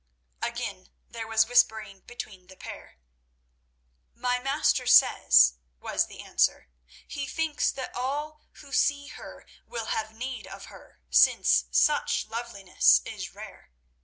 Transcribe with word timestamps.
Again 0.41 0.89
there 1.07 1.27
was 1.27 1.45
whispering 1.47 1.99
between 1.99 2.47
the 2.47 2.55
pair. 2.55 2.97
"My 4.15 4.39
master 4.39 4.87
says," 4.87 5.57
was 5.79 6.07
the 6.07 6.21
answer, 6.21 6.69
"he 7.07 7.27
thinks 7.27 7.69
that 7.73 7.95
all 7.95 8.41
who 8.53 8.71
see 8.73 9.09
her 9.09 9.45
will 9.67 9.85
have 9.93 10.11
need 10.15 10.47
of 10.47 10.65
her, 10.73 11.01
since 11.11 11.65
such 11.69 12.25
loveliness 12.25 13.01
is 13.05 13.35
rare. 13.35 13.69